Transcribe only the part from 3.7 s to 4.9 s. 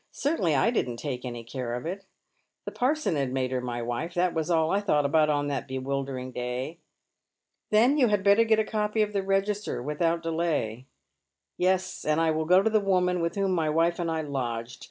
wife. Tb.at was all I